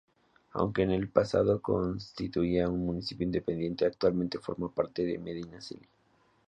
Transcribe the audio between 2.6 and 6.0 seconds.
un municipio independiente, actualmente forma parte de Medinaceli.